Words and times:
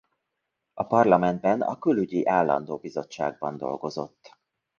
A 0.73 0.83
parlamentben 0.83 1.61
a 1.61 1.77
külügyi 1.79 2.25
állandó 2.27 2.77
bizottságban 2.77 3.57
dolgozott. 3.57 4.35